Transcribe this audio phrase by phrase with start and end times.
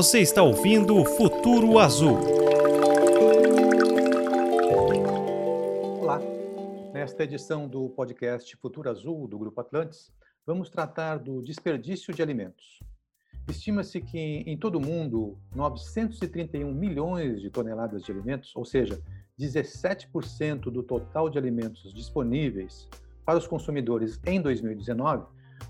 [0.00, 2.16] Você está ouvindo Futuro Azul.
[6.00, 6.18] Olá.
[6.94, 10.10] Nesta edição do podcast Futuro Azul do Grupo Atlantis,
[10.46, 12.80] vamos tratar do desperdício de alimentos.
[13.46, 19.02] Estima-se que em todo o mundo 931 milhões de toneladas de alimentos, ou seja,
[19.38, 22.88] 17% do total de alimentos disponíveis
[23.22, 25.26] para os consumidores em 2019,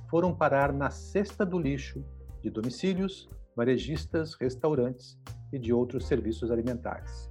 [0.08, 2.04] foram parar na cesta do lixo
[2.40, 5.18] de domicílios, varejistas, restaurantes
[5.52, 7.30] e de outros serviços alimentares.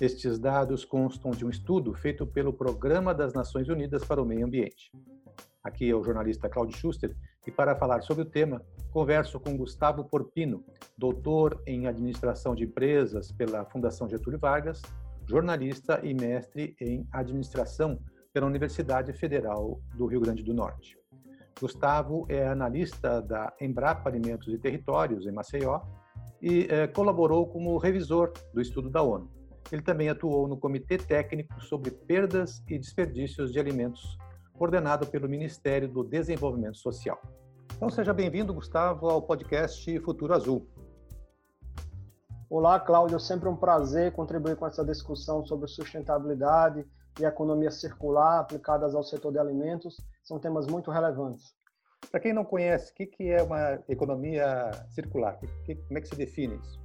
[0.00, 4.44] Estes dados constam de um estudo feito pelo Programa das Nações Unidas para o Meio
[4.44, 4.90] Ambiente.
[5.64, 10.04] Aqui é o jornalista Claudio Schuster e para falar sobre o tema, converso com Gustavo
[10.04, 10.64] Porpino,
[10.98, 14.82] doutor em administração de empresas pela Fundação Getúlio Vargas,
[15.28, 17.98] jornalista e mestre em administração
[18.32, 20.98] pela Universidade Federal do Rio Grande do Norte.
[21.60, 25.80] Gustavo é analista da Embrapa Alimentos e Territórios, em Maceió,
[26.40, 29.30] e é, colaborou como revisor do estudo da ONU.
[29.72, 34.18] Ele também atuou no Comitê Técnico sobre Perdas e Desperdícios de Alimentos,
[34.52, 37.18] coordenado pelo Ministério do Desenvolvimento Social.
[37.74, 40.66] Então, seja bem-vindo, Gustavo, ao podcast Futuro Azul.
[42.48, 43.16] Olá, Cláudio.
[43.16, 46.86] É sempre um prazer contribuir com essa discussão sobre sustentabilidade
[47.18, 49.96] e economia circular aplicadas ao setor de alimentos
[50.26, 51.54] são temas muito relevantes.
[52.10, 55.38] Para quem não conhece, o que é uma economia circular?
[55.38, 56.80] Como é que se define isso?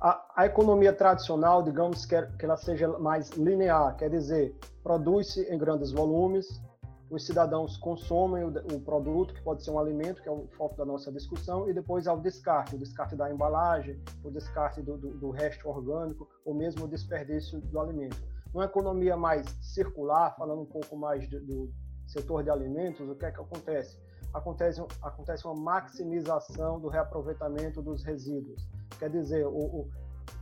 [0.00, 5.58] A, a economia tradicional, digamos que, que ela seja mais linear, quer dizer, produz-se em
[5.58, 6.62] grandes volumes,
[7.10, 10.84] os cidadãos consomem o, produto, que pode ser um alimento, que é o foco da
[10.84, 15.10] nossa discussão, e depois há o descarte, o descarte da embalagem, o descarte do, do,
[15.16, 18.16] do resto orgânico, ou mesmo o desperdício do alimento.
[18.52, 21.72] Numa economia mais circular, falando um pouco mais do, do
[22.06, 23.98] setor de alimentos, o que é que acontece?
[24.32, 28.68] Acontece, acontece uma maximização do reaproveitamento dos resíduos.
[28.98, 29.90] Quer dizer, o, o,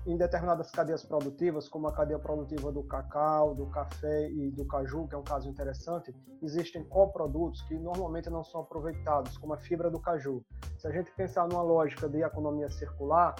[0.06, 5.06] em determinadas cadeias produtivas, como a cadeia produtiva do cacau, do café e do caju,
[5.08, 9.90] que é um caso interessante, existem coprodutos que normalmente não são aproveitados, como a fibra
[9.90, 10.44] do caju.
[10.78, 13.34] Se a gente pensar numa lógica de economia circular,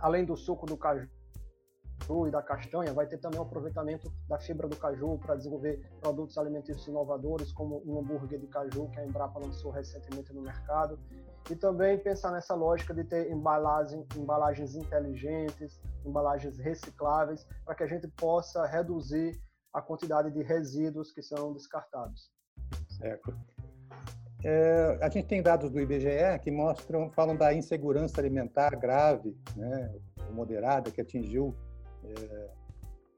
[0.00, 1.08] além do suco do caju,
[2.04, 5.80] caju e da castanha, vai ter também o aproveitamento da fibra do caju para desenvolver
[6.00, 10.98] produtos alimentícios inovadores, como um hambúrguer de caju que a Embrapa lançou recentemente no mercado.
[11.50, 17.86] E também pensar nessa lógica de ter embalagem, embalagens inteligentes, embalagens recicláveis, para que a
[17.86, 19.38] gente possa reduzir
[19.72, 22.30] a quantidade de resíduos que são descartados.
[22.88, 23.34] Certo.
[24.42, 29.94] É, a gente tem dados do IBGE que mostram, falam da insegurança alimentar grave, né,
[30.32, 31.54] moderada, que atingiu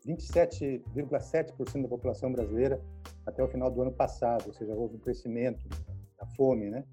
[0.06, 2.80] 27,7% da população brasileira
[3.26, 5.66] até o final do ano passado, ou seja, houve um crescimento
[6.18, 6.84] da fome, né?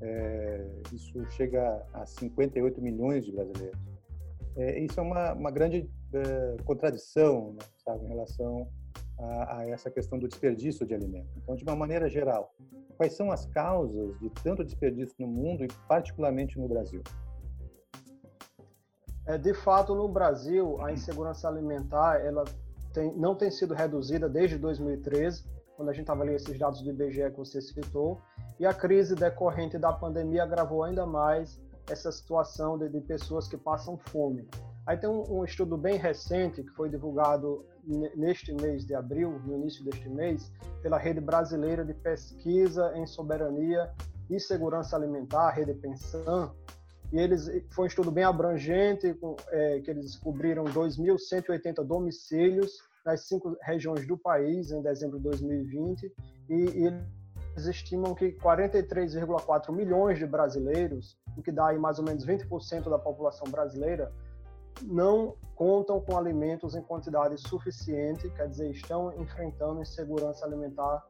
[0.00, 3.78] É, isso chega a 58 milhões de brasileiros.
[4.56, 8.68] É, isso é uma, uma grande é, contradição, né, sabe, em relação
[9.18, 11.36] a, a, essa questão do desperdício de alimentos.
[11.36, 12.54] Então, de uma maneira geral,
[12.96, 17.02] quais são as causas de tanto desperdício no mundo e particularmente no Brasil?
[19.28, 22.44] É, de fato, no Brasil, a insegurança alimentar ela
[22.94, 25.44] tem, não tem sido reduzida desde 2013,
[25.76, 28.18] quando a gente avalia esses dados do IBGE que você citou,
[28.58, 33.58] e a crise decorrente da pandemia agravou ainda mais essa situação de, de pessoas que
[33.58, 34.48] passam fome.
[34.86, 37.66] Aí tem um, um, estudo bem recente que foi divulgado
[38.16, 40.50] neste mês de abril, no início deste mês,
[40.80, 43.90] pela Rede Brasileira de Pesquisa em Soberania
[44.30, 46.50] e Segurança Alimentar, Rede Pensan,
[47.12, 49.16] e eles foi um estudo bem abrangente,
[49.50, 56.12] é, que eles descobriram 2.180 domicílios nas cinco regiões do país em dezembro de 2020
[56.50, 62.04] e, e eles estimam que 43,4 milhões de brasileiros, o que dá aí mais ou
[62.04, 64.12] menos 20% da população brasileira,
[64.82, 71.04] não contam com alimentos em quantidade suficiente, quer dizer, estão enfrentando insegurança alimentar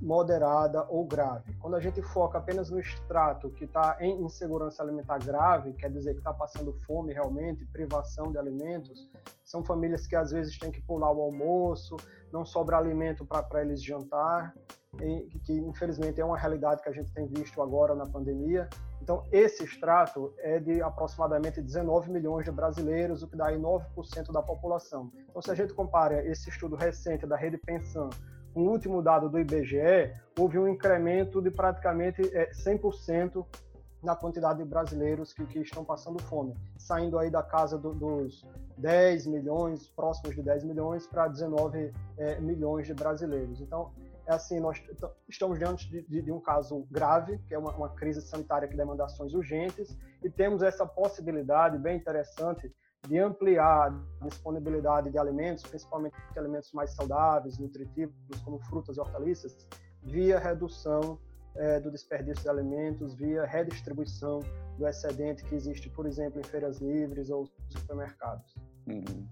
[0.00, 1.54] moderada ou grave.
[1.60, 6.12] Quando a gente foca apenas no extrato que está em insegurança alimentar grave, quer dizer
[6.12, 9.10] que está passando fome realmente, privação de alimentos,
[9.44, 11.96] são famílias que às vezes têm que pular o almoço,
[12.32, 14.54] não sobra alimento para eles jantar,
[15.00, 18.68] e, que infelizmente é uma realidade que a gente tem visto agora na pandemia.
[19.00, 24.32] Então, esse extrato é de aproximadamente 19 milhões de brasileiros, o que dá aí 9%
[24.32, 25.10] da população.
[25.28, 28.10] Então, se a gente compara esse estudo recente da Rede Pensão
[28.54, 33.68] o último dado do IBGE, houve um incremento de praticamente 100% é,
[34.02, 38.46] na quantidade de brasileiros que, que, estão passando fome, saindo aí da casa do, dos
[38.76, 43.60] 10 milhões, próximos de 10 milhões, para 19 é, milhões de brasileiros.
[43.60, 43.90] Então,
[44.26, 44.80] é assim, nós
[45.28, 48.76] estamos diante de, de, de um caso grave, que é uma, uma, crise sanitária que
[48.76, 52.72] demanda ações urgentes, e temos essa possibilidade bem interessante
[53.06, 58.14] de ampliar a disponibilidade de alimentos, principalmente alimentos mais saudáveis, nutritivos,
[58.44, 59.56] como frutas e hortaliças,
[60.02, 61.18] via redução
[61.56, 64.40] é, do desperdício de alimentos, via redistribuição
[64.76, 68.54] do excedente que existe, por exemplo, em feiras livres ou supermercados.
[68.86, 69.26] Uhum.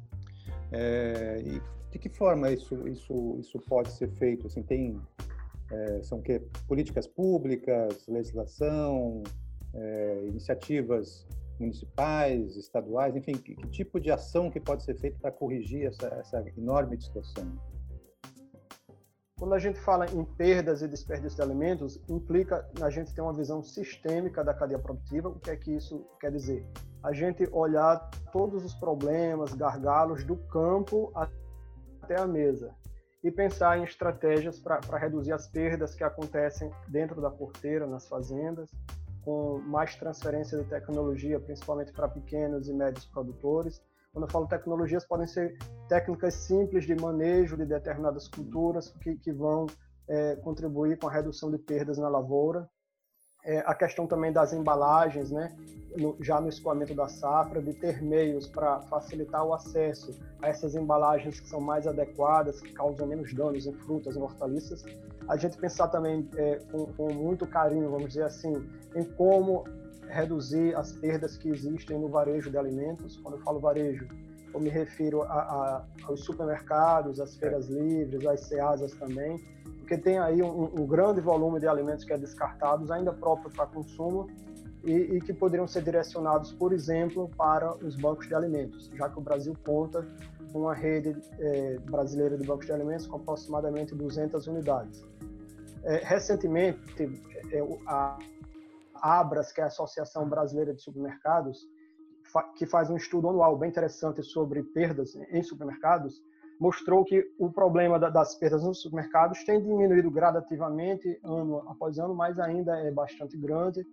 [0.73, 4.47] É, e de que forma isso, isso, isso pode ser feito?
[4.47, 5.01] Assim, tem,
[5.71, 9.23] é, são que políticas públicas, legislação,
[9.75, 11.27] é, iniciativas
[11.59, 16.07] municipais, estaduais, enfim, que, que, tipo de ação que pode ser feita para corrigir essa,
[16.09, 17.53] essa enorme distorção?
[19.39, 23.35] Quando a gente fala em perdas e desperdício de alimentos, implica a gente ter uma
[23.35, 25.29] visão sistêmica da cadeia produtiva.
[25.29, 26.67] O que é que isso quer dizer?
[27.03, 32.75] A gente olhar todos os problemas, gargalos do campo até a mesa
[33.23, 38.71] e pensar em estratégias para reduzir as perdas que acontecem dentro da porteira, nas fazendas,
[39.27, 43.83] com mais transferência de tecnologia, principalmente para pequenos e médios produtores,
[44.13, 45.59] quando eu falo tecnologias, podem ser
[45.89, 49.67] técnicas simples de manejo de determinadas culturas que, que vão
[50.09, 52.67] é, contribuir com a redução de perdas na lavoura.
[53.47, 55.57] É, a questão também das embalagens, né?
[55.97, 60.11] No, já no escoamento da safra, de ter meios para facilitar o acesso
[60.43, 64.85] a essas embalagens que são mais adequadas, que causam menos danos em frutas e hortaliças.
[65.29, 68.53] A gente pensar também é, com, com muito carinho, vamos dizer assim,
[68.95, 69.65] em como
[70.09, 73.17] reduzir as perdas que existem no varejo de alimentos.
[73.19, 74.09] Quando eu falo varejo,
[74.53, 79.41] eu me refiro a, a, aos supermercados, às feiras livres, às ceasas também,
[79.87, 83.67] porque tem aí um, um, grande volume de alimentos que é descartados, ainda próprio para
[83.67, 84.29] consumo,
[84.83, 89.19] e, e, que poderiam ser direcionados, por exemplo, para os bancos de alimentos, já que
[89.19, 90.05] o Brasil conta
[90.53, 95.07] com uma rede é, brasileira de bancos de alimentos com aproximadamente 200 unidades.
[95.85, 96.81] É, recentemente,
[97.53, 98.19] é, a,
[98.95, 101.65] Abras, que é a Associação Brasileira de Supermercados,
[102.57, 106.25] que faz um estudo anual bem interessante sobre perdas em supermercados,
[106.59, 112.39] mostrou que o problema das perdas nos supermercados tem diminuído gradativamente ano após ano, mas
[112.39, 113.87] ainda é bastante grande.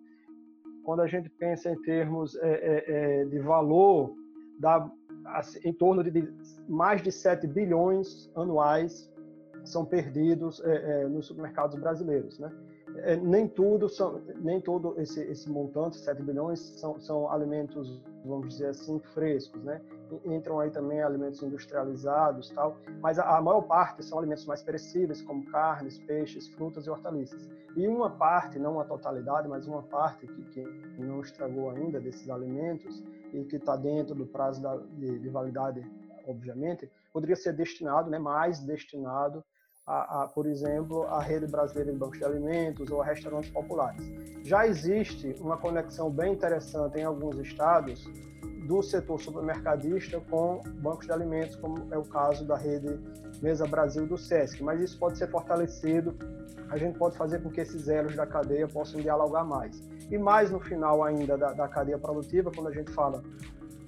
[0.84, 4.16] Quando a gente pensa em termos é, é, é de valor,
[4.60, 4.90] dá
[5.26, 6.28] assim, em torno de
[6.68, 9.12] mais de 7 bilhões anuais
[9.64, 10.62] são perdidos
[11.10, 12.52] nos supermercados brasileiros, né?
[13.22, 18.68] nem tudo são, nem todo esse, esse montante, 7 bilhões, são, são alimentos, vamos dizer
[18.68, 19.82] assim, frescos, né?
[20.26, 25.46] Entram aí também alimentos industrializados tal, mas a, maior parte são alimentos mais perecíveis, como
[25.52, 27.50] carnes, peixes, frutas e hortaliças.
[27.76, 32.30] E uma parte, não a totalidade, mas uma parte que, que não estragou ainda desses
[32.30, 35.84] alimentos e que está dentro do prazo da, de, de validade,
[36.28, 39.44] obviamente, poderia ser destinado, né, mais destinado
[39.86, 44.02] a, a, por exemplo, a rede brasileira de bancos de alimentos ou a restaurantes populares.
[44.44, 48.10] Já existe uma conexão bem interessante em alguns estados
[48.64, 53.00] do setor supermercadista com bancos de alimentos, como é o caso da rede
[53.42, 56.16] Mesa Brasil do SESC, mas isso pode ser fortalecido,
[56.70, 59.82] a gente pode fazer com que esses elos da cadeia possam dialogar mais.
[60.10, 63.22] E mais no final ainda da, da cadeia produtiva, quando a gente fala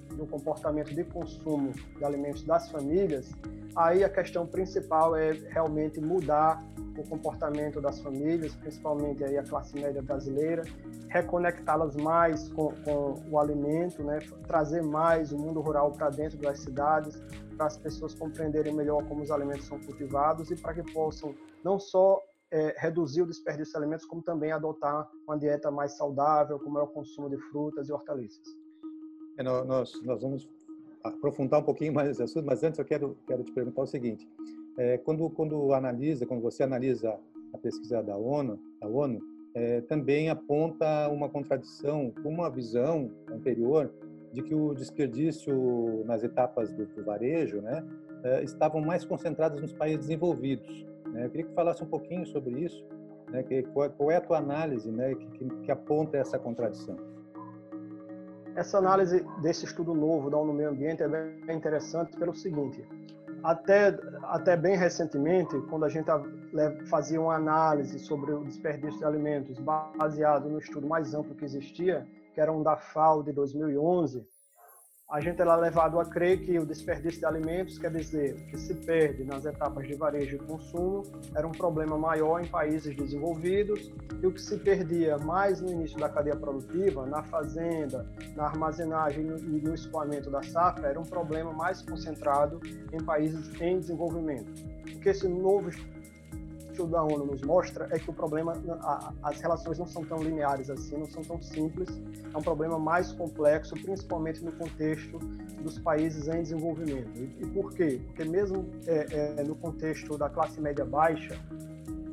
[0.09, 3.31] do comportamento de consumo de alimentos das famílias,
[3.75, 6.63] aí a questão principal é realmente mudar
[7.01, 10.63] o comportamento das famílias, principalmente aí a classe média brasileira,
[11.09, 14.19] reconectá-las mais com, com, o alimento, né?
[14.47, 17.21] trazer mais o mundo rural para dentro das cidades,
[17.57, 21.79] para as pessoas compreenderem melhor como os alimentos são cultivados e para que possam não
[21.79, 26.79] só é, reduzir o desperdício de alimentos, como também adotar uma dieta mais saudável, como
[26.79, 28.47] é o consumo de frutas e hortaliças.
[29.37, 30.49] É, nós, nós vamos
[31.09, 34.27] aprofundar um pouquinho mais esse assunto, mas antes eu quero, quero te perguntar o seguinte:
[34.77, 37.17] é, quando, quando analisa, quando você analisa
[37.53, 39.19] a pesquisa da ONU, da ONU
[39.53, 43.91] é, também aponta uma contradição com uma visão anterior
[44.33, 47.85] de que o desperdício nas etapas do, do varejo, né,
[48.23, 50.85] é, estavam mais concentrados nos países desenvolvidos.
[51.07, 51.25] Né?
[51.25, 52.85] Eu queria que falasse um pouquinho sobre isso,
[53.31, 56.97] né, que, qual, qual, é a tua análise, né, que, que, que aponta essa contradição.
[58.55, 62.87] Essa análise desse estudo novo da ONU Meio Ambiente é bem interessante pelo seguinte:
[63.43, 66.07] até, até bem recentemente, quando a gente
[66.89, 72.07] fazia uma análise sobre o desperdício de alimentos baseado no estudo mais amplo que existia,
[72.33, 74.25] que era um da FAO de 2011,
[75.07, 78.73] a gente era levado a crer que o desperdício de alimentos, quer dizer, que se
[78.73, 81.03] perde nas etapas de varejo e consumo,
[81.35, 85.99] era um problema maior em países desenvolvidos, e o que se perdia mais no início
[85.99, 91.53] da cadeia produtiva, na fazenda, na armazenagem e no escoamento da safra, era um problema
[91.53, 92.59] mais concentrado
[92.91, 94.51] em países em desenvolvimento.
[94.91, 95.69] O que esse novo
[96.75, 98.53] estudo da ONU nos mostra é que o problema,
[99.23, 101.89] as relações não são tão lineares assim, não são tão simples,
[102.33, 105.17] é um problema mais complexo, principalmente no contexto
[105.63, 107.17] dos países em desenvolvimento.
[107.17, 108.01] E, por quê?
[108.05, 111.39] Porque mesmo é, é, no contexto da classe média baixa,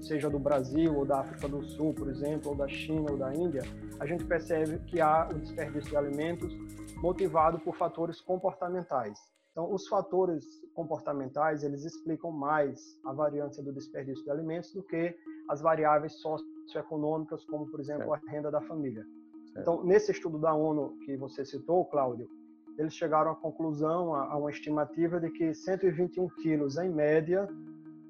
[0.00, 3.35] seja do Brasil ou da África do Sul, por exemplo, ou da China ou da
[3.35, 3.62] Índia,
[3.99, 6.57] a gente percebe que há o desperdício de alimentos
[6.99, 9.19] motivado por fatores comportamentais.
[9.52, 15.14] Então, os fatores comportamentais, eles explicam mais a variância do desperdício de alimentos do que
[15.49, 18.26] as variáveis socioeconômicas, como, por exemplo, certo.
[18.26, 19.04] a renda da família.
[19.04, 19.61] Certo.
[19.61, 22.30] Então, nesse estudo da ONU que você citou, Cláudio,
[22.78, 27.47] eles chegaram à conclusão, a, uma estimativa de que 121 quilos, em média,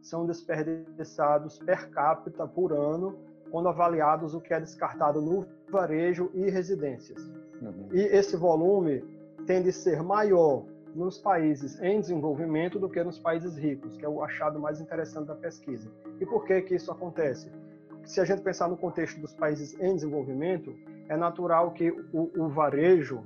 [0.00, 3.18] são desperdiçados per capita por ano,
[3.50, 7.20] quando avaliados o que é descartado no varejo e residências.
[7.60, 7.88] Uhum.
[7.92, 9.02] E esse volume
[9.44, 14.08] tende a ser maior nos países em desenvolvimento do que nos países ricos, que é
[14.08, 15.90] o achado mais interessante da pesquisa.
[16.20, 17.50] E por que que isso acontece?
[18.04, 20.74] Se a gente pensar no contexto dos países em desenvolvimento,
[21.08, 23.24] é natural que o, o varejo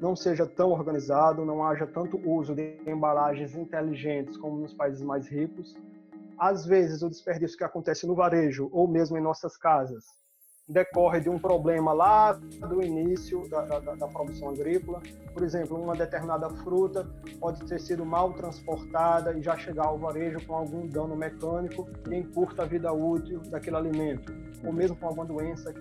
[0.00, 5.28] não seja tão organizado, não haja tanto uso de embalagens inteligentes como nos países mais
[5.28, 5.76] ricos.
[6.36, 10.21] Às vezes, o desperdício que acontece no varejo ou mesmo em nossas casas
[10.68, 15.02] decorre de um problema lá do início da, da, da, produção agrícola.
[15.32, 17.06] Por exemplo, uma determinada fruta
[17.40, 22.14] pode ter sido mal transportada e já chegar ao varejo com algum dano mecânico que
[22.14, 24.32] encurta a vida útil daquele alimento,
[24.64, 25.74] ou mesmo com alguma doença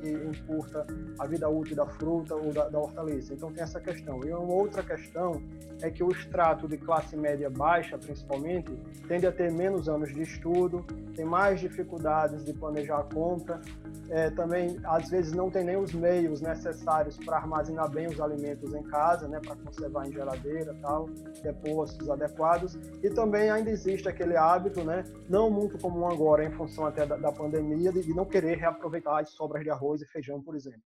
[0.00, 0.86] que encurta
[1.18, 3.34] a vida útil da fruta ou da, da hortaliça.
[3.34, 4.20] Então tem essa questão.
[4.24, 5.42] E uma outra questão
[5.82, 8.70] é que o extrato de classe média baixa, principalmente,
[9.06, 13.60] tende a ter menos anos de estudo, tem mais dificuldades de planejar a compra,
[14.08, 18.74] é, também às vezes não tem nem os meios necessários para armazenar bem os alimentos
[18.74, 21.06] em casa, né, para conservar em geladeira, tal,
[21.42, 26.86] depósitos adequados, e também ainda existe aquele hábito, né, não muito comum agora em função
[26.86, 30.42] até da, da pandemia, de, de não querer reaproveitar as sobras de arroz e feijão,
[30.42, 30.82] por exemplo.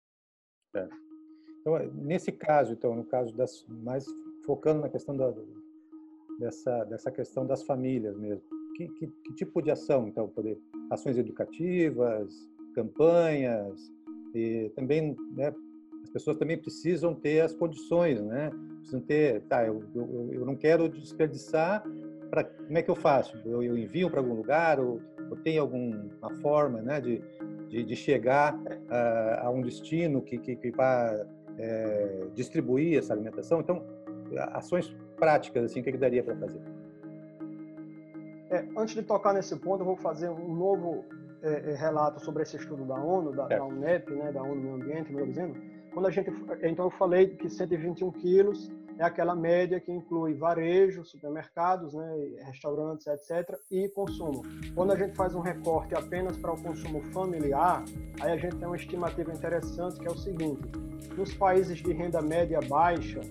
[0.75, 0.87] É.
[1.61, 4.05] Então, é, nesse caso, então, no caso das mais
[4.45, 5.33] focando na questão da,
[6.39, 8.43] dessa dessa questão das famílias mesmo,
[8.75, 10.57] que, que, que tipo de ação, então, poder
[10.89, 12.33] ações educativas,
[12.81, 13.91] campanhas
[14.33, 15.53] e também, né,
[16.03, 18.51] as pessoas também precisam ter as condições, né?
[18.77, 21.83] Precisam ter, tá, eu, eu, eu não quero desperdiçar,
[22.29, 23.37] para como é que eu faço?
[23.45, 27.21] Eu, eu envio para algum lugar ou, ou tem alguma forma, né, de
[27.69, 30.73] de, de chegar uh, a um destino que, que, que
[31.57, 33.61] é, distribuir essa alimentação.
[33.61, 33.83] Então,
[34.53, 36.61] ações práticas, assim, o que, que daria para fazer?
[38.49, 41.05] É, antes de tocar nesse ponto, eu vou fazer um novo
[41.41, 45.11] é, relato sobre esse estudo da ONU, da, da UNEP, né, da ONU Meio Ambiente,
[45.11, 45.59] melhor dizendo.
[45.93, 46.31] Quando a gente,
[46.63, 53.07] então eu falei que 121 quilos é aquela média que inclui varejo, supermercados, né, restaurantes,
[53.07, 54.43] etc., e consumo.
[54.75, 57.83] Quando a gente faz um recorte apenas para o consumo familiar,
[58.19, 60.61] aí a gente tem uma estimativa interessante que é o seguinte:
[61.15, 63.21] nos países de renda média baixa,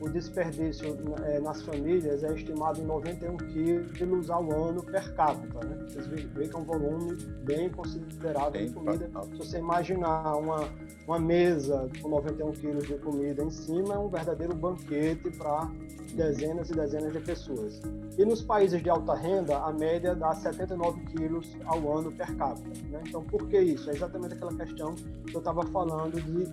[0.00, 5.66] o desperdício é, nas famílias é estimado em 91 quilos ao ano per capita.
[5.66, 5.86] Né?
[5.88, 9.10] Vocês veem que é um volume bem considerável bem de comida.
[9.32, 10.68] Se você imaginar uma,
[11.06, 15.68] uma mesa com 91 quilos de comida em cima, é um verdadeiro banquete para
[16.14, 17.80] dezenas e dezenas de pessoas.
[18.16, 22.68] E nos países de alta renda, a média dá 79 quilos ao ano per capita.
[22.88, 23.02] Né?
[23.08, 23.90] Então, por que isso?
[23.90, 26.44] É exatamente aquela questão que eu estava falando de,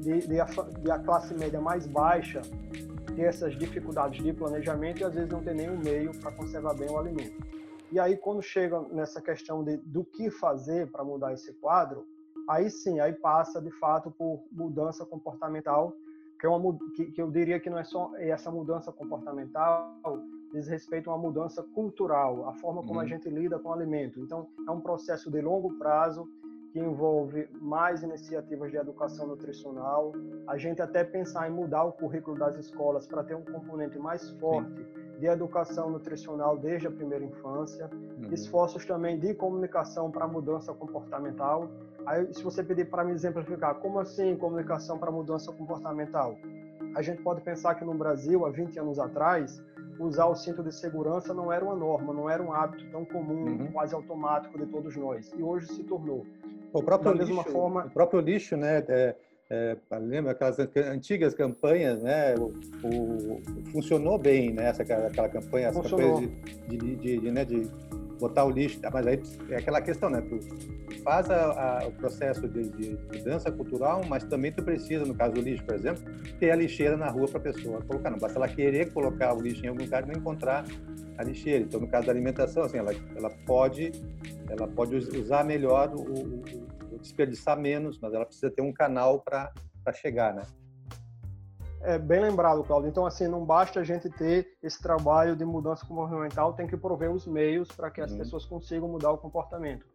[0.00, 2.42] de, de, a, de a classe média mais baixa
[3.20, 6.88] ter essas dificuldades de planejamento e às vezes não ter nenhum meio para conservar bem
[6.90, 7.36] o alimento.
[7.92, 12.06] E aí, quando chega nessa questão de, do que fazer para mudar esse quadro,
[12.48, 15.92] aí sim, aí passa de fato por mudança comportamental,
[16.38, 19.92] que, é uma, que, que eu diria que não é só essa mudança comportamental,
[20.52, 23.00] diz respeito a uma mudança cultural, a forma como uhum.
[23.00, 24.20] a gente lida com o alimento.
[24.20, 26.26] Então, é um processo de longo prazo
[26.72, 30.12] que envolve mais iniciativas de educação nutricional,
[30.46, 34.30] a gente até pensar em mudar o currículo das escolas para ter um componente mais
[34.38, 35.18] forte Sim.
[35.18, 38.32] de educação nutricional desde a primeira infância, uhum.
[38.32, 41.68] esforços também de comunicação para mudança comportamental.
[42.06, 46.36] Aí, se você pedir para me exemplificar, como assim comunicação para mudança comportamental?
[46.94, 49.62] A gente pode pensar que no Brasil, há 20 anos atrás,
[49.98, 53.44] usar o cinto de segurança não era uma norma, não era um hábito tão comum,
[53.44, 53.72] uhum.
[53.72, 55.32] quase automático de todos nós.
[55.36, 56.26] E hoje se tornou.
[56.72, 57.84] O próprio da lixo, forma...
[57.86, 58.84] o próprio lixo, né?
[58.88, 59.14] É,
[59.50, 62.34] é, lembra aquelas antigas campanhas, né?
[62.36, 62.52] O,
[62.84, 64.66] o funcionou bem, né?
[64.68, 66.28] Essa aquela campanha, essa campanha
[66.68, 67.44] de, de, de, de, né?
[67.44, 67.68] de
[68.20, 70.20] botar o lixo, mas aí é aquela questão, né?
[70.20, 75.14] Tu faz a, a, o processo de, de, mudança cultural, mas também tu precisa, no
[75.14, 76.02] caso do lixo, por exemplo,
[76.38, 78.10] ter a lixeira na rua para a pessoa colocar.
[78.10, 80.64] Não basta ela querer colocar o lixo em algum lugar e não encontrar
[81.16, 81.64] a lixeira.
[81.64, 83.92] Então, no caso da alimentação, assim, ela, ela pode
[84.48, 86.42] ela pode usar melhor o, o,
[86.92, 89.52] o desperdiçar menos, mas ela precisa ter um canal para
[89.94, 90.42] chegar, né?
[91.82, 92.90] É bem lembrado, Claudio.
[92.90, 97.10] Então, assim, não basta a gente ter esse trabalho de mudança comportamental, tem que prover
[97.10, 98.18] os meios para que as uhum.
[98.18, 99.86] pessoas consigam mudar o comportamento.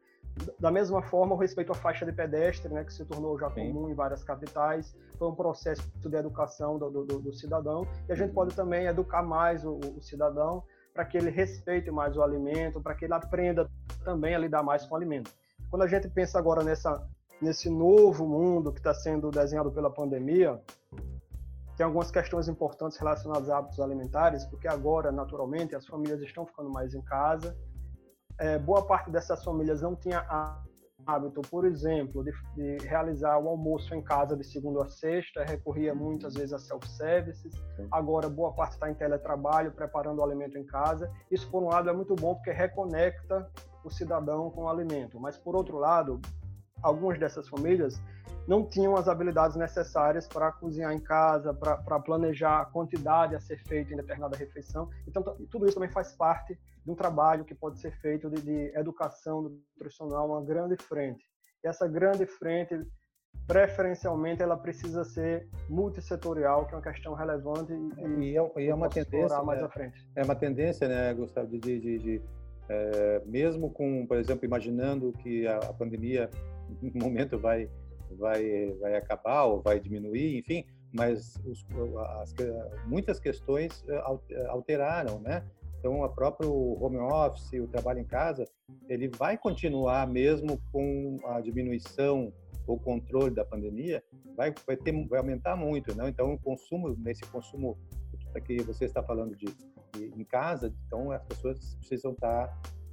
[0.59, 3.71] Da mesma forma, o respeito à faixa de pedestre, né, que se tornou já Sim.
[3.71, 8.15] comum em várias capitais, foi um processo de educação do, do, do cidadão, e a
[8.15, 8.35] gente uhum.
[8.35, 10.63] pode também educar mais o, o cidadão
[10.93, 13.69] para que ele respeite mais o alimento, para que ele aprenda
[14.03, 15.31] também a lidar mais com o alimento.
[15.69, 17.05] Quando a gente pensa agora nessa,
[17.41, 20.59] nesse novo mundo que está sendo desenhado pela pandemia,
[21.77, 26.69] tem algumas questões importantes relacionadas a hábitos alimentares, porque agora, naturalmente, as famílias estão ficando
[26.69, 27.55] mais em casa.
[28.39, 30.25] É, boa parte dessas famílias não tinha
[31.05, 35.93] hábito, por exemplo, de, de, realizar o almoço em casa de segunda a sexta, recorria
[35.93, 37.53] muitas vezes a self-services.
[37.91, 41.11] Agora, boa parte está em teletrabalho, preparando o alimento em casa.
[41.29, 43.49] Isso, por um lado, é muito bom porque reconecta
[43.83, 45.19] o cidadão com o alimento.
[45.19, 46.19] Mas, por outro lado,
[46.81, 48.01] algumas dessas famílias
[48.47, 53.57] não tinham as habilidades necessárias para cozinhar em casa, para planejar a quantidade a ser
[53.65, 54.89] feita em determinada refeição.
[55.07, 58.77] Então, tudo isso também faz parte de um trabalho que pode ser feito de, de
[58.77, 61.25] educação nutricional, uma grande frente.
[61.63, 62.79] E essa grande frente,
[63.47, 68.75] preferencialmente, ela precisa ser multissetorial, que é uma questão relevante e, e, é, e é
[68.75, 69.65] uma tendência mais né?
[69.65, 70.07] à frente.
[70.15, 72.21] É uma tendência, né, Gustavo, de, de, de,
[72.69, 76.29] é, mesmo com, por exemplo, imaginando que a, a pandemia,
[76.83, 77.67] em um momento vai
[78.11, 81.65] vai vai acabar ou vai diminuir, enfim, mas os,
[82.21, 82.33] as,
[82.85, 85.43] muitas questões eh, eh, alteraram, né?
[85.79, 88.45] Então, o próprio home office, o trabalho em casa,
[88.89, 92.33] ele vai continuar mesmo com a diminuição
[92.65, 94.03] ou controle da pandemia,
[94.35, 96.09] vai vai, ter, vai aumentar muito, né?
[96.09, 97.77] Então, o consumo nesse consumo
[98.45, 102.51] que você está falando de, de em casa, então as pessoas precisam estar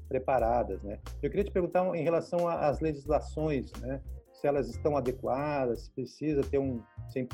[0.08, 0.98] preparadas, né?
[1.22, 4.02] Eu queria te perguntar em relação às legislações, né?
[4.42, 6.82] Se elas estão adequadas, se precisa ter um,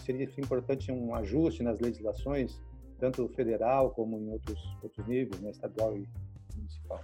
[0.05, 2.61] seria importante um ajuste nas legislações,
[3.01, 6.07] tanto federal como em outros, outros níveis, né, estadual e
[6.55, 7.01] municipal.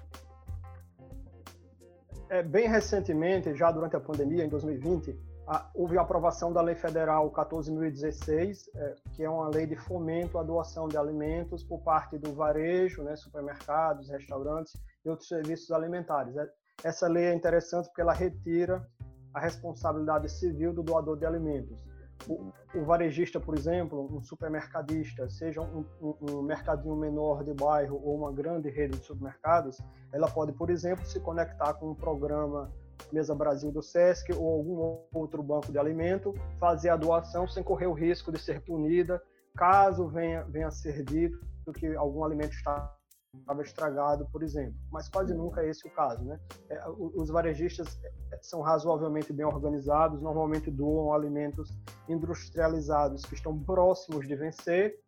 [2.29, 6.75] É, bem recentemente, já durante a pandemia, em 2020, a, houve a aprovação da Lei
[6.75, 12.19] Federal 14.016, é, que é uma lei de fomento à doação de alimentos por parte
[12.19, 16.37] do varejo, né, supermercados, restaurantes e outros serviços alimentares.
[16.37, 16.47] É,
[16.83, 18.87] essa lei é interessante porque ela retira
[19.35, 21.85] a responsabilidade civil do doador de alimentos.
[22.29, 28.01] O, o varejista, por exemplo, um supermercadista, seja um, um, um, mercadinho menor de bairro
[28.03, 29.79] ou uma grande rede de supermercados,
[30.13, 32.73] ela pode, por exemplo, se conectar com um programa
[33.13, 37.87] Mesa Brasil do SESC ou algum outro banco de alimento, fazer a doação sem correr
[37.87, 39.21] o risco de ser punida,
[39.57, 41.39] caso venha, venha a ser dito
[41.73, 42.94] que algum alimento está
[43.41, 44.75] estava estragado, por exemplo.
[44.91, 46.39] Mas quase nunca é esse o caso, né?
[46.69, 51.77] É, os varejistas é, são razoavelmente bem organizados, normalmente doam alimentos
[52.09, 54.99] industrializados que estão próximos de vencer,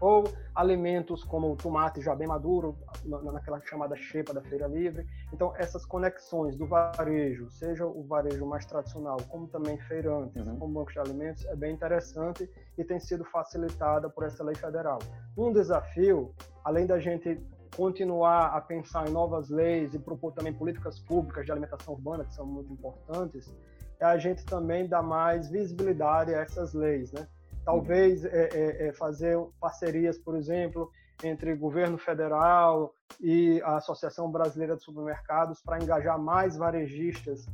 [0.00, 0.24] ou
[0.54, 5.06] alimentos como o tomate já bem maduro, naquela chamada xepa da feira livre.
[5.32, 10.58] Então, essas conexões do varejo, seja o varejo mais tradicional, como também feirantes, uhum.
[10.58, 14.98] como bancos de alimentos, é bem interessante e tem sido facilitada por essa lei federal.
[15.36, 17.40] Um desafio, além da gente
[17.76, 22.34] continuar a pensar em novas leis e propor também políticas públicas de alimentação urbana, que
[22.34, 23.52] são muito importantes,
[24.00, 27.26] é a gente também dar mais visibilidade a essas leis, né?
[27.64, 30.90] Talvez é, é, é fazer parcerias, por exemplo,
[31.22, 37.46] entre governo federal e a Associação Brasileira de Supermercados para engajar mais varejistas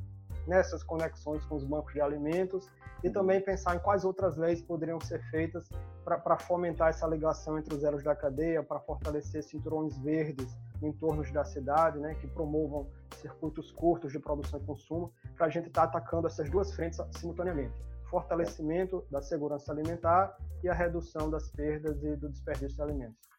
[0.46, 2.68] nessas conexões com os bancos de alimentos
[3.03, 5.68] e também pensar em quais outras leis poderiam ser feitas
[6.05, 11.22] para fomentar essa ligação entre os elos da cadeia, para fortalecer cinturões verdes em torno
[11.33, 15.87] da cidade, né, que promovam circuitos curtos de produção e consumo, para a gente estar
[15.87, 17.74] tá atacando essas duas frentes simultaneamente.
[18.11, 23.31] Fortalecimento da segurança alimentar e a redução das perdas e do desperdício de alimentos.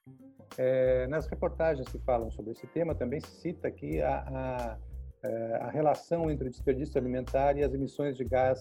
[0.57, 4.77] É, nas reportagens que falam sobre esse tema, também se cita aqui a, a,
[5.23, 8.59] é, a relação entre o desperdício alimentar e as emissões de gás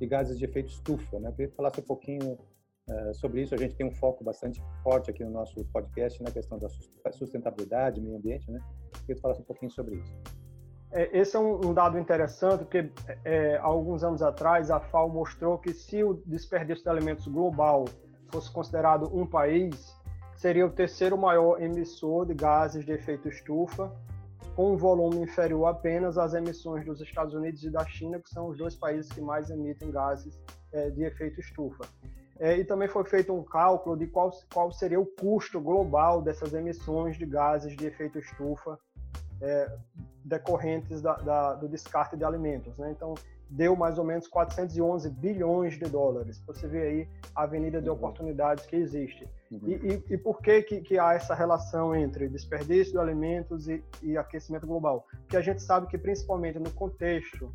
[0.00, 1.20] de gases de efeito estufa.
[1.20, 1.28] Né?
[1.28, 2.38] Eu queria que falasse um pouquinho
[2.88, 3.54] uh, sobre isso.
[3.54, 6.68] A gente tem um foco bastante forte aqui no nosso podcast na questão da
[7.12, 8.50] sustentabilidade, meio ambiente.
[8.50, 8.60] Né?
[8.94, 10.14] Eu queria que falasse um pouquinho sobre isso.
[10.92, 12.90] É, esse é um, dado interessante, porque
[13.24, 17.84] é, há alguns anos atrás a FAO mostrou que se o desperdício de alimentos global
[18.28, 19.94] fosse considerado um país,
[20.34, 23.92] seria o terceiro maior emissor de gases de efeito estufa
[24.54, 28.48] com um volume inferior apenas às emissões dos Estados Unidos e da China, que são
[28.48, 30.40] os dois países que mais emitem gases
[30.72, 31.84] é, de efeito estufa.
[32.38, 36.54] É, e também foi feito um cálculo de qual, qual seria o custo global dessas
[36.54, 38.78] emissões de gases de efeito estufa
[39.42, 39.70] é,
[40.24, 42.76] decorrentes da, da, do descarte de alimentos.
[42.78, 42.90] Né?
[42.92, 43.14] Então,
[43.50, 46.42] deu mais ou menos 411 bilhões de dólares.
[46.46, 47.96] Você vê aí a avenida de uhum.
[47.96, 49.28] oportunidades que existe.
[49.50, 49.60] Uhum.
[49.66, 53.82] E, e, e, por que, que, que, há essa relação entre desperdício de alimentos e,
[54.00, 55.06] e aquecimento global?
[55.22, 57.52] Porque a gente sabe que, principalmente no contexto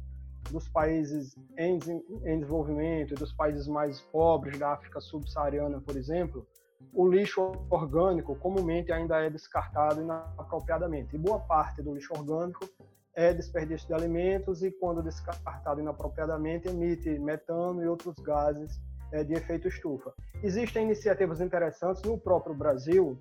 [0.51, 1.79] dos países em,
[2.25, 6.45] em desenvolvimento dos países mais pobres da África subsaariana, por exemplo,
[6.93, 11.15] o lixo orgânico comumente ainda é descartado inapropriadamente.
[11.15, 12.69] E boa parte do lixo orgânico
[13.13, 18.79] é desperdício de alimentos e, quando descartado inapropriadamente, emite metano e outros gases
[19.23, 20.13] de efeito estufa.
[20.43, 23.17] Existem iniciativas interessantes no próprio Brasil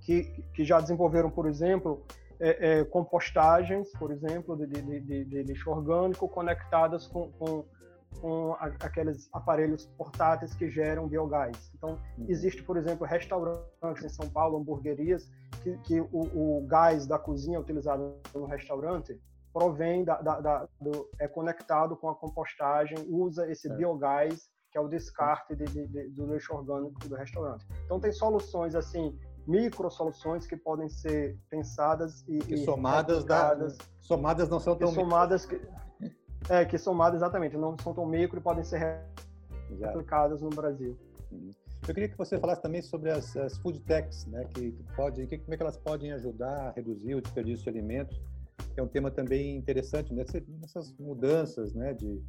[0.00, 2.04] que, que já desenvolveram, por exemplo,
[2.38, 7.64] é, é, compostagens, por exemplo, de, de, de, de, lixo orgânico conectadas com, com,
[8.20, 11.72] com a, aqueles aparelhos portáteis que geram biogás.
[11.74, 12.26] Então, uhum.
[12.28, 15.28] existe, por exemplo, restaurantes em São Paulo, hamburguerias,
[15.62, 19.18] que, que o, o, gás da cozinha utilizado no restaurante
[19.52, 23.74] provém da, da, da do, é conectado com a compostagem, usa esse é.
[23.74, 27.66] biogás que é o descarte de, de, do lixo orgânico do restaurante.
[27.86, 33.56] Então tem soluções assim micro soluções que podem ser pensadas e, e somadas da,
[34.00, 35.58] somadas não são tão somadas que,
[36.50, 39.00] é que somadas exatamente não são tão micro e podem ser
[39.82, 40.94] aplicadas no Brasil.
[41.32, 41.50] Uhum.
[41.88, 45.26] Eu queria que você falasse também sobre as, as food techs, né, que, que pode,
[45.26, 48.20] que, como é que elas podem ajudar a reduzir o desperdício de alimentos.
[48.74, 52.20] Que é um tema também interessante nessas, nessas mudanças, né, de,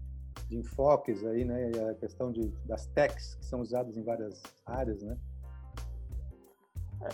[0.48, 4.42] de enfoques aí, né, e a questão de, das techs que são usadas em várias
[4.66, 5.18] áreas, né.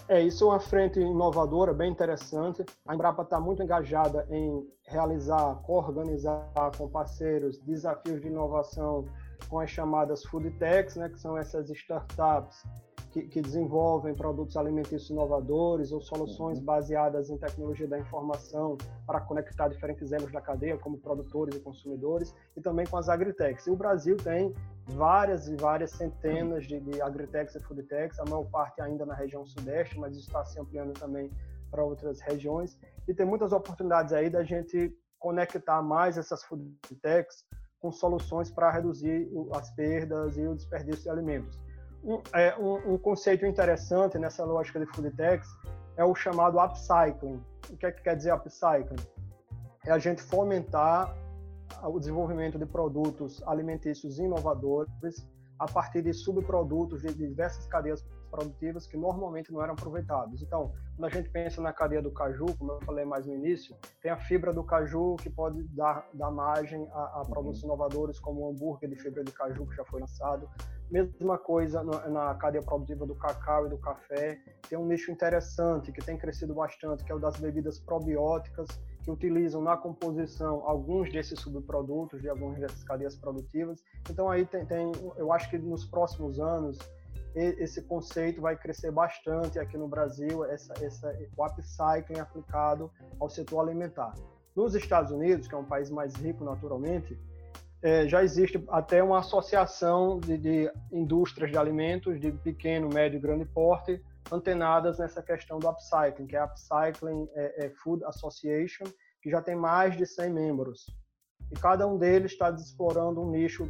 [0.07, 2.65] É, isso é uma frente inovadora, bem interessante.
[2.87, 9.05] A Embrapa está muito engajada em realizar, coorganizar com parceiros desafios de inovação
[9.49, 12.63] com as chamadas food techs, né, que são essas startups
[13.13, 16.65] que, que desenvolvem produtos alimentícios inovadores ou soluções uhum.
[16.65, 22.33] baseadas em tecnologia da informação para conectar diferentes elos da cadeia, como produtores e consumidores,
[22.57, 23.67] e também com as agritechs.
[23.67, 24.51] E o Brasil tem
[24.87, 29.45] várias e várias centenas de, de agritechs e foodtechs, a maior parte ainda na região
[29.45, 31.29] sudeste, mas está se ampliando também
[31.69, 32.79] para outras regiões.
[33.07, 37.45] E tem muitas oportunidades aí da gente conectar mais essas foodtechs
[37.79, 41.61] com soluções para reduzir as perdas e o desperdício de alimentos
[42.03, 45.47] um, é, um, um, conceito interessante nessa lógica de food techs
[45.95, 47.41] é o chamado upcycling.
[47.69, 49.03] O que, é que quer dizer upcycling?
[49.85, 51.15] É a gente fomentar
[51.83, 55.27] o desenvolvimento de produtos alimentícios inovadores
[55.59, 60.41] a partir de subprodutos de diversas cadeias produtivas que normalmente não eram aproveitados.
[60.41, 63.75] Então, quando a gente pensa na cadeia do caju, como eu falei mais no início,
[64.01, 67.69] tem a fibra do caju que pode dar, dar margem a, a produtos uhum.
[67.69, 70.49] inovadores como o hambúrguer de fibra de caju que já foi lançado.
[70.91, 74.39] Mesma coisa na cadeia produtiva do cacau e do café.
[74.69, 78.67] Tem um nicho interessante que tem crescido bastante, que é o das bebidas probióticas,
[79.03, 83.83] que utilizam na composição alguns desses subprodutos de algumas dessas cadeias produtivas.
[84.09, 86.77] Então aí tem, tem eu acho que nos próximos anos
[87.35, 93.61] esse conceito vai crescer bastante aqui no Brasil, essa, essa, o upcycling aplicado ao setor
[93.61, 94.13] alimentar.
[94.55, 97.19] Nos Estados Unidos, que é um país mais rico naturalmente,
[97.83, 103.21] é, já existe até uma associação de, de, indústrias de alimentos de pequeno, médio e
[103.21, 108.85] grande porte antenadas nessa questão do upcycling, que é a Upcycling é, é Food Association,
[109.21, 110.85] que já tem mais de 100 membros.
[111.51, 113.69] E cada um deles está explorando um nicho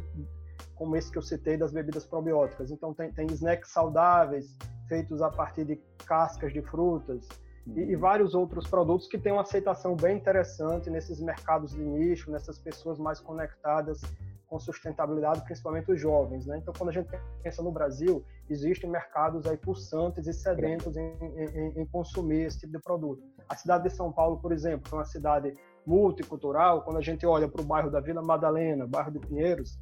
[0.76, 2.70] como esse que eu citei das bebidas probióticas.
[2.70, 4.56] Então tem, tem snacks saudáveis
[4.88, 7.26] feitos a partir de cascas de frutas
[7.66, 12.30] e, e, vários outros produtos que têm uma aceitação bem interessante nesses mercados de nicho,
[12.30, 14.02] nessas pessoas mais conectadas
[14.46, 16.46] com sustentabilidade, principalmente os jovens.
[16.46, 16.58] Né?
[16.58, 17.08] Então, quando a gente
[17.42, 22.72] pensa no Brasil, existem mercados aí pulsantes e sedentos em, em, em consumir esse tipo
[22.72, 23.22] de produto.
[23.48, 27.26] A cidade de São Paulo, por exemplo, que é uma cidade multicultural, quando a gente
[27.26, 29.78] olha para o bairro da Vila Madalena, bairro de Pinheiros,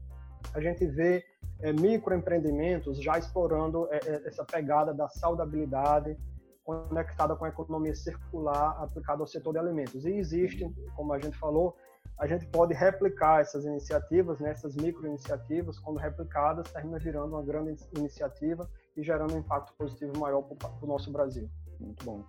[0.55, 1.25] a gente vê
[1.61, 6.17] é, microempreendimentos já explorando é, essa pegada da saudabilidade
[6.65, 10.05] conectada com a economia circular aplicada ao setor de alimentos.
[10.05, 11.77] E existe, como a gente falou,
[12.19, 17.83] a gente pode replicar essas iniciativas, né, essas micro-iniciativas, quando replicadas, termina virando uma grande
[17.97, 21.49] iniciativa e gerando um impacto positivo maior para o nosso Brasil.
[21.81, 22.25] Muito bom.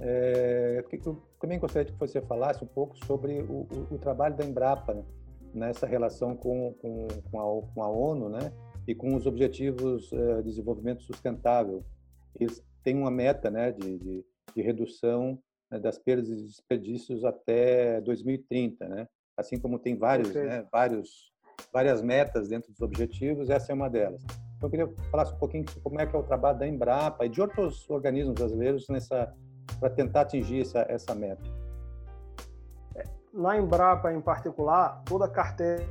[0.00, 4.44] É, eu também gostaria que você falasse um pouco sobre o, o, o trabalho da
[4.44, 5.04] Embrapa, né?
[5.54, 8.52] nessa relação com, com, com, a, com a ONU, né?
[8.86, 11.84] E com os Objetivos uh, de Desenvolvimento Sustentável.
[12.38, 15.38] Eles têm uma meta, né, de, de, de redução
[15.70, 19.08] né, das perdas e desperdícios até 2030, né?
[19.36, 21.32] Assim como tem vários, né, vários,
[21.72, 24.22] várias metas dentro dos objetivos, essa é uma delas.
[24.56, 27.28] Então, eu queria falar um pouquinho como é que é o trabalho da Embrapa e
[27.28, 29.34] de outros organismos brasileiros nessa
[29.80, 31.42] para tentar atingir essa, essa meta.
[33.32, 35.84] Na Embrapa, em particular, toda a carteira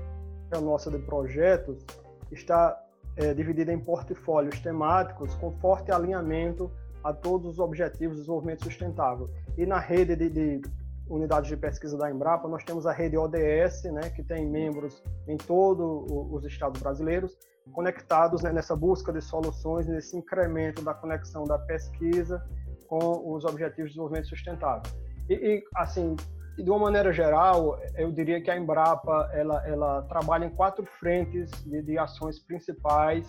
[0.62, 1.86] nossa de projetos
[2.32, 2.82] está
[3.18, 6.72] é, dividida em portfólios temáticos com forte alinhamento
[7.04, 9.30] a todos os objetivos de desenvolvimento sustentável.
[9.58, 10.62] E na rede de, de
[11.08, 15.38] unidades de pesquisa da Embrapa, nós temos a rede ODS, né, que tem membros em
[15.38, 17.38] todos os estados brasileiros,
[17.72, 22.44] conectados né, nessa busca de soluções, nesse incremento da conexão da pesquisa
[22.88, 24.92] com os objetivos de desenvolvimento sustentável.
[25.30, 26.16] E, e assim,
[26.58, 31.50] de uma maneira geral, eu diria que a Embrapa ela, ela trabalha em quatro frentes
[31.64, 33.28] de, de ações principais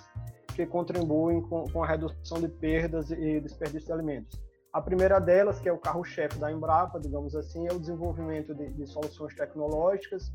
[0.55, 4.41] que contribuem com, com, a redução de perdas e desperdício de alimentos.
[4.73, 8.71] A primeira delas, que é o carro-chefe da Embrapa, digamos assim, é o desenvolvimento de,
[8.71, 10.33] de soluções tecnológicas,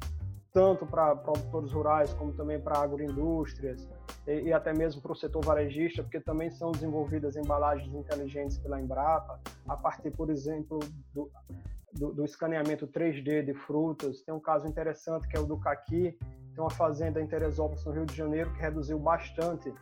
[0.53, 3.87] tanto para produtores rurais como também para agroindústrias
[4.27, 8.79] e, e até mesmo para o setor varejista, porque também são desenvolvidas embalagens inteligentes pela
[8.79, 10.79] Embrapa, a partir, por exemplo,
[11.13, 11.29] do,
[11.93, 14.21] do, do, escaneamento 3D de frutas.
[14.21, 16.17] Tem um caso interessante que é o do caqui.
[16.53, 19.73] Tem uma fazenda em Teresópolis, no Rio de Janeiro, que reduziu bastante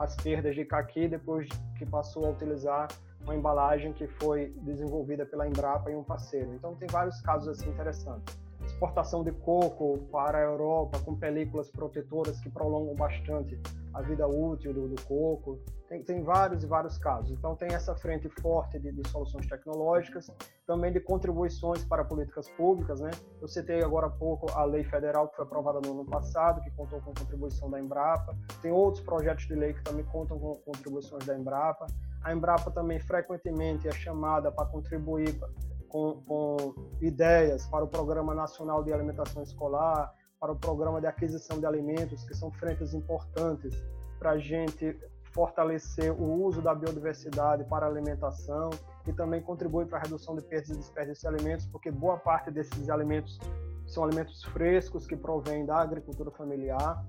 [0.00, 1.46] as perdas de caqui depois
[1.78, 2.88] que passou a utilizar
[3.22, 6.52] uma embalagem que foi desenvolvida pela Embrapa e um parceiro.
[6.54, 12.40] Então tem vários casos assim interessantes exportação de coco para a Europa com películas protetoras
[12.40, 13.58] que prolongam bastante
[13.92, 15.58] a vida útil do, do coco.
[15.90, 17.32] Tem, tem, vários e vários casos.
[17.32, 20.30] Então, tem essa frente forte de, de, soluções tecnológicas,
[20.64, 23.00] também de contribuições para políticas públicas.
[23.00, 23.10] Né?
[23.42, 26.70] Eu citei agora há pouco a lei federal que foi aprovada no ano passado, que
[26.70, 28.36] contou com contribuição da Embrapa.
[28.62, 31.86] Tem outros projetos de lei que também contam com contribuições da Embrapa.
[32.22, 35.40] A Embrapa também frequentemente é chamada para contribuir
[35.88, 41.58] com, com ideias para o Programa Nacional de Alimentação Escolar, para o Programa de Aquisição
[41.58, 43.74] de Alimentos, que são frentes importantes
[44.20, 44.96] para a gente
[45.30, 48.70] fortalecer o uso da biodiversidade para alimentação
[49.06, 52.50] e também contribui para a redução de perdas e desperdício de alimentos, porque boa parte
[52.50, 53.38] desses alimentos
[53.86, 57.04] são alimentos frescos que provêm da agricultura familiar.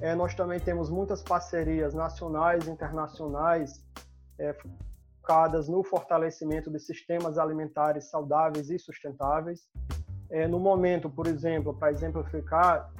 [0.00, 3.84] É, nós também temos muitas parcerias nacionais e internacionais
[4.38, 4.54] é,
[5.20, 9.68] focadas no fortalecimento de sistemas alimentares saudáveis e sustentáveis.
[10.30, 12.90] É, no momento, por exemplo, para exemplificar,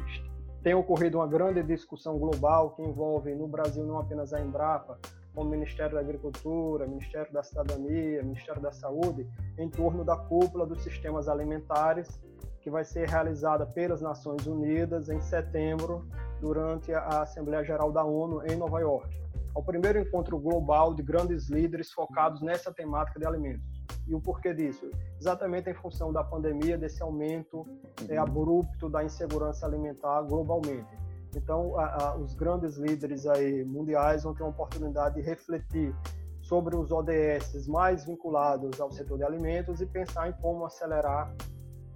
[0.69, 4.99] tem ocorrido uma grande discussão global que envolve no Brasil não apenas a Embrapa,
[5.35, 9.27] como o Ministério da Agricultura, Ministério da Cidadania, Ministério da Saúde,
[9.57, 12.21] em torno da cúpula dos sistemas alimentares,
[12.61, 16.07] que vai ser realizada pelas Nações Unidas em setembro,
[16.39, 19.09] durante a Assembleia Geral da ONU em Nova York
[19.55, 23.79] ao primeiro encontro global de grandes líderes focados nessa temática de alimentos.
[24.07, 24.91] E o porquê disso?
[25.21, 27.67] Exatamente em função da pandemia, desse aumento
[28.09, 28.23] é, uhum.
[28.23, 30.97] abrupto da insegurança alimentar globalmente.
[31.37, 35.95] Então, a, a, os grandes líderes aí mundiais vão ter uma oportunidade de refletir
[36.41, 41.31] sobre os ODS mais vinculados ao setor de alimentos e pensar em como acelerar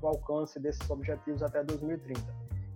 [0.02, 2.20] o alcance desses objetivos até 2030.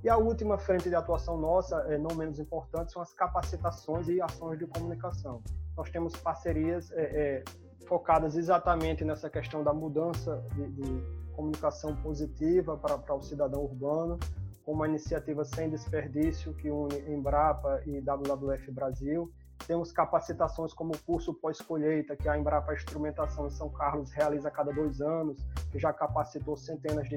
[0.06, 4.22] E a última frente de atuação nossa, é, não menos importante, são as capacitações e
[4.22, 5.42] ações de comunicação.
[5.76, 7.42] Nós temos parcerias é,
[7.88, 11.02] focadas exatamente nessa questão da mudança de, de
[11.34, 14.16] comunicação positiva para o cidadão urbano,
[14.64, 19.32] com uma iniciativa sem desperdício que une Embrapa e WWF Brasil,
[19.66, 24.50] temos capacitações como o curso pós-colheita, que a Embrapa Instrumentação em São Carlos realiza a
[24.50, 25.38] cada dois anos,
[25.70, 27.16] que já capacitou centenas de,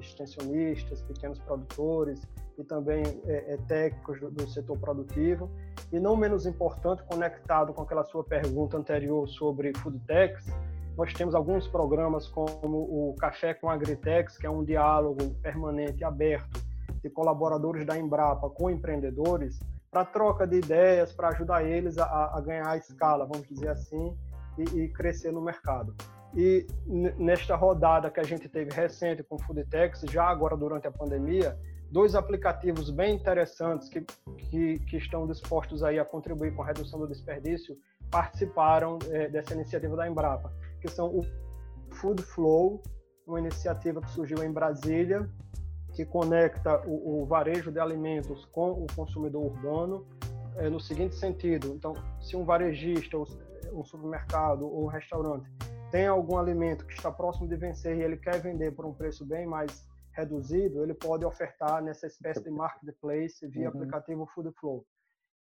[0.00, 2.22] extensionistas, pequenos produtores
[2.58, 5.50] e também é, é, técnicos do, do, setor produtivo.
[5.92, 10.46] E não menos importante, conectado com aquela sua pergunta anterior sobre foodtechs,
[10.96, 16.60] nós temos alguns programas como o Café com Agritex, que é um diálogo permanente aberto
[17.00, 22.40] de colaboradores da Embrapa com empreendedores, para troca de ideias, para ajudar eles a, a,
[22.40, 24.16] ganhar a escala, vamos dizer assim,
[24.58, 25.94] e, e, crescer no mercado.
[26.34, 30.90] E nesta rodada que a gente teve recente com o Foodtex, já agora durante a
[30.90, 31.58] pandemia,
[31.90, 34.02] dois aplicativos bem interessantes que,
[34.50, 37.76] que, que estão dispostos aí a contribuir com a redução do desperdício
[38.10, 41.22] participaram é, dessa iniciativa da Embrapa, que são o
[41.94, 42.82] Food Flow,
[43.26, 45.28] uma iniciativa que surgiu em Brasília
[45.98, 50.06] que conecta o, o varejo de alimentos com o consumidor urbano
[50.54, 51.74] é, no seguinte sentido.
[51.74, 53.18] Então, se um varejista,
[53.72, 55.50] um supermercado ou um restaurante
[55.90, 59.26] tem algum alimento que está próximo de vencer e ele quer vender por um preço
[59.26, 63.74] bem mais reduzido, ele pode ofertar nessa espécie de marketplace via uhum.
[63.74, 64.86] aplicativo Food Flow.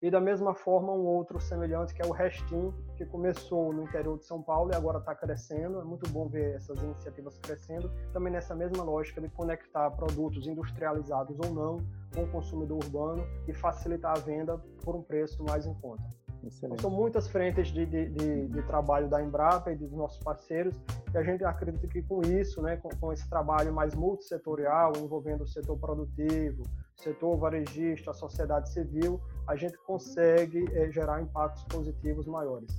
[0.04, 4.18] E da mesma forma, um outro semelhante que é o Restim, que começou no interior
[4.18, 5.80] de São Paulo e agora está crescendo.
[5.80, 7.90] É muito bom ver essas iniciativas crescendo.
[8.12, 11.78] Também nessa mesma lógica de conectar produtos industrializados ou não
[12.14, 16.04] com o consumidor urbano e facilitar a venda por um preço mais em conta.
[16.46, 20.74] Então, são muitas frentes de, de, de, de, trabalho da Embrapa e dos nossos parceiros
[21.12, 25.42] e a gente acredita que com isso, né, com, com esse trabalho mais multissetorial, envolvendo
[25.42, 26.62] o setor produtivo,
[26.96, 32.70] setor varejista, a sociedade civil, a gente consegue é, gerar impactos positivos maiores.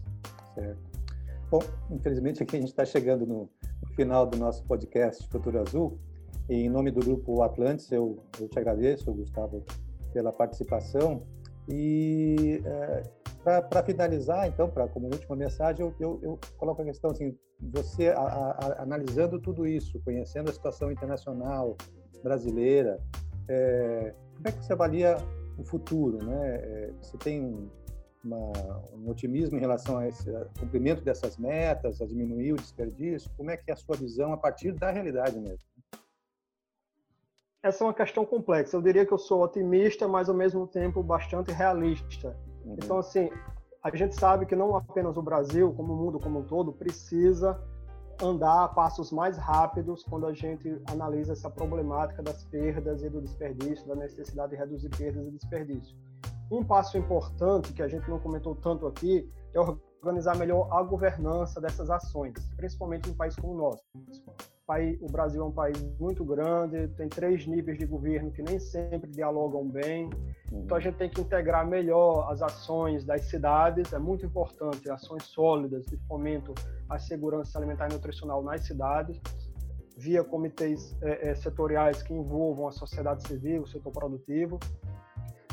[0.54, 0.80] Certo.
[1.50, 1.60] Bom,
[1.92, 3.50] infelizmente aqui a gente está chegando no,
[3.82, 6.00] no, final do nosso podcast Futuro Azul.
[6.50, 9.64] E em nome do Grupo Atlantis, eu, eu te agradeço, Gustavo,
[10.14, 11.24] pela participação.
[11.68, 13.04] E é,
[13.46, 18.08] para finalizar, então, para como última mensagem, eu, eu, eu, coloco a questão assim: você
[18.10, 21.78] a, a, analisando tudo isso, conhecendo a situação internacional
[22.24, 23.00] brasileira,
[23.48, 25.18] é, como é que você avalia
[25.60, 26.56] o futuro, né?
[26.56, 27.70] É, você tem
[28.24, 28.52] uma,
[28.94, 33.30] um otimismo em relação a esse a cumprimento dessas metas, a diminuir o desperdício?
[33.38, 35.60] Como é que é a sua visão a partir da realidade mesmo?
[37.62, 38.76] Essa é uma questão complexa.
[38.76, 42.36] Eu diria que eu sou otimista, mas ao mesmo tempo bastante realista.
[42.66, 42.76] Uhum.
[42.82, 43.30] Então, assim,
[43.84, 47.60] a gente sabe que não apenas o Brasil, como o mundo como um todo, precisa
[48.22, 53.86] andar passos mais rápidos quando a gente analisa essa problemática das perdas e do desperdício,
[53.88, 55.96] da necessidade de reduzir perdas e desperdício.
[56.50, 59.60] Um passo importante que a gente não comentou tanto aqui é
[60.06, 63.84] organizar melhor a governança dessas ações, principalmente em um país como o nosso.
[65.02, 69.10] O Brasil é um país muito grande, tem três níveis de governo que nem sempre
[69.12, 70.10] dialogam bem,
[70.52, 75.24] então a gente tem que integrar melhor as ações das cidades, é muito importante, ações
[75.24, 76.54] sólidas de fomento
[76.90, 79.20] à segurança alimentar e nutricional nas cidades,
[79.98, 84.60] via comitês é, setoriais que envolvam a sociedade civil, o setor produtivo,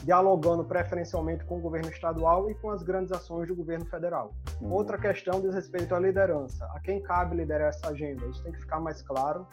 [0.05, 4.35] dialogando preferencialmente com o governo estadual e com as grandes ações do governo federal.
[4.61, 4.73] Uhum.
[4.73, 6.65] Outra questão diz respeito à liderança.
[6.75, 8.27] A quem cabe liderar essa agenda?
[8.27, 9.47] Isso tem que ficar mais claro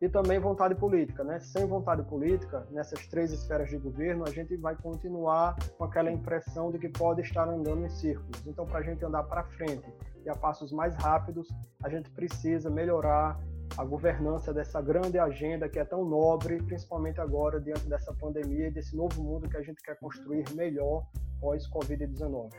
[0.00, 1.40] e também vontade política, né?
[1.40, 6.70] Sem vontade política, nessas três esferas de governo, a gente vai continuar com aquela impressão
[6.70, 8.46] de que pode estar andando em círculos.
[8.46, 9.86] Então, para a gente andar para frente
[10.24, 11.48] e a passos mais rápidos,
[11.82, 13.40] a gente precisa melhorar
[13.76, 18.70] a governança dessa grande agenda que é tão nobre, principalmente agora diante dessa pandemia e
[18.70, 21.04] desse novo mundo que a gente quer construir melhor
[21.40, 22.50] pós Covid-19.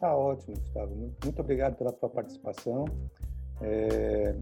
[0.00, 0.94] Tá ótimo, Gustavo.
[1.24, 2.84] Muito obrigado pela tua participação.
[3.60, 4.34] É,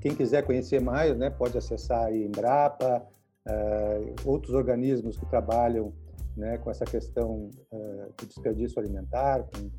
[0.00, 3.06] quem quiser conhecer mais, né, pode acessar a Embrapa,
[3.46, 5.92] uh, outros organismos que trabalham
[6.36, 9.70] né, com essa questão uh, do desperdício alimentar, com,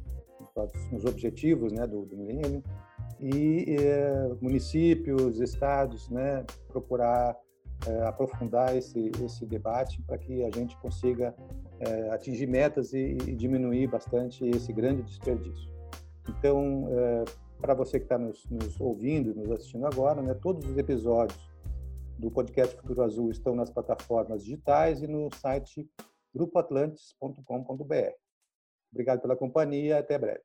[0.54, 2.63] com os objetivos né, do, do milênio,
[3.19, 7.36] e uh, municípios, estados, né, procurar
[8.05, 11.34] aprofundar esse, esse debate para que a gente consiga
[12.12, 15.71] atingir metas e, e, diminuir bastante esse grande desperdício.
[16.27, 16.89] Então,
[17.62, 21.39] para você que está nos, nos, ouvindo, nos assistindo agora, né, todos os episódios
[22.17, 25.89] do podcast Futuro Azul estão nas plataformas digitais e no site
[26.34, 28.13] grupoatlantis.com.br.
[28.91, 30.41] Obrigado pela companhia, até breve.